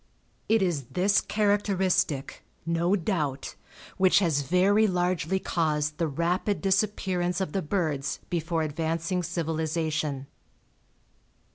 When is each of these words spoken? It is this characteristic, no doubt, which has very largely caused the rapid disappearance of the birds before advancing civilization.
It 0.49 0.63
is 0.63 0.85
this 0.93 1.21
characteristic, 1.21 2.43
no 2.65 2.95
doubt, 2.95 3.53
which 3.97 4.17
has 4.17 4.41
very 4.41 4.87
largely 4.87 5.37
caused 5.37 5.99
the 5.99 6.07
rapid 6.07 6.59
disappearance 6.59 7.39
of 7.39 7.51
the 7.51 7.61
birds 7.61 8.19
before 8.27 8.63
advancing 8.63 9.21
civilization. 9.21 10.25